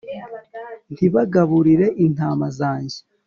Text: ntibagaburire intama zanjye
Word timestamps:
ntibagaburire 0.93 1.87
intama 2.05 2.47
zanjye 2.59 2.99